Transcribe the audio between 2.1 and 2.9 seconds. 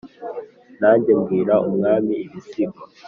ibisigo,